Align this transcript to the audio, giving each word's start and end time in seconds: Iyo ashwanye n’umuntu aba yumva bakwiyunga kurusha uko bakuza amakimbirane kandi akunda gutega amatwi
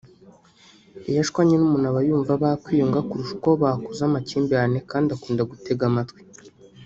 Iyo 1.09 1.19
ashwanye 1.23 1.55
n’umuntu 1.57 1.85
aba 1.91 2.01
yumva 2.07 2.33
bakwiyunga 2.43 3.05
kurusha 3.07 3.33
uko 3.37 3.49
bakuza 3.63 4.01
amakimbirane 4.05 4.79
kandi 4.91 5.07
akunda 5.15 5.49
gutega 5.51 5.83
amatwi 5.89 6.21